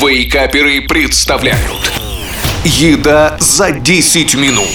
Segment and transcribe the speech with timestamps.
[0.00, 1.92] Вейкаперы представляют
[2.64, 4.66] Еда за 10 минут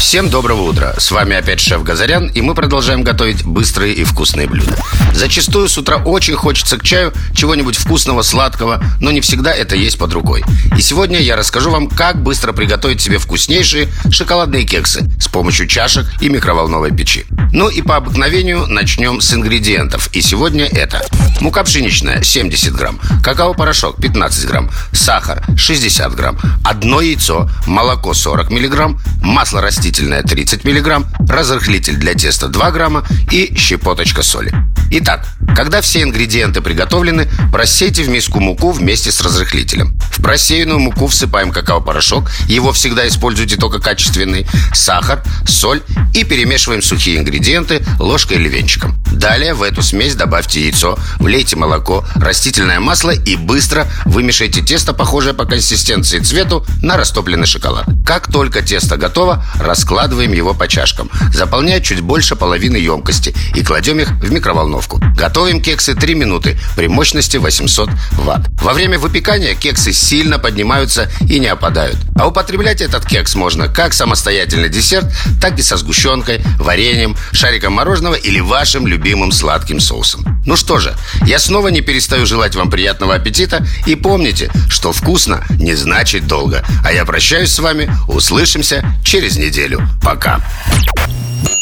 [0.00, 0.94] Всем доброго утра!
[0.98, 4.74] С вами опять шеф Газарян, и мы продолжаем готовить быстрые и вкусные блюда.
[5.14, 9.96] Зачастую с утра очень хочется к чаю чего-нибудь вкусного, сладкого, но не всегда это есть
[9.96, 10.42] под рукой.
[10.76, 16.06] И сегодня я расскажу вам, как быстро приготовить себе вкуснейшие шоколадные кексы с помощью чашек
[16.20, 17.26] и микроволновой печи.
[17.52, 20.08] Ну и по обыкновению начнем с ингредиентов.
[20.12, 21.02] И сегодня это
[21.40, 29.00] мука пшеничная 70 грамм, какао-порошок 15 грамм, сахар 60 грамм, одно яйцо, молоко 40 миллиграмм,
[29.22, 34.52] масло растительное растительное 30 мг, разрыхлитель для теста 2 грамма и щепоточка соли.
[34.92, 39.96] Итак, когда все ингредиенты приготовлены, просейте в миску муку вместе с разрыхлителем.
[40.10, 45.82] В просеянную муку всыпаем какао-порошок, его всегда используйте только качественный, сахар, соль
[46.12, 48.96] и перемешиваем сухие ингредиенты ложкой или венчиком.
[49.12, 55.34] Далее в эту смесь добавьте яйцо, влейте молоко, растительное масло и быстро вымешайте тесто, похожее
[55.34, 57.86] по консистенции и цвету, на растопленный шоколад.
[58.04, 64.00] Как только тесто готово, раскладываем его по чашкам, заполняя чуть больше половины емкости и кладем
[64.00, 64.79] их в микроволновку.
[65.16, 68.48] Готовим кексы 3 минуты при мощности 800 Вт.
[68.62, 71.96] Во время выпекания кексы сильно поднимаются и не опадают.
[72.16, 75.06] А употреблять этот кекс можно как самостоятельный десерт,
[75.40, 80.42] так и со сгущенкой, вареньем, шариком мороженого или вашим любимым сладким соусом.
[80.46, 80.94] Ну что же,
[81.26, 86.64] я снова не перестаю желать вам приятного аппетита и помните, что вкусно не значит долго.
[86.84, 89.86] А я прощаюсь с вами, услышимся через неделю.
[90.02, 90.40] Пока.